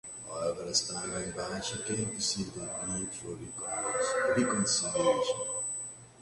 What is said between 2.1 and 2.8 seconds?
to see the